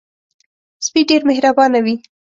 [0.85, 1.95] سپي ډېر مهربانه وي.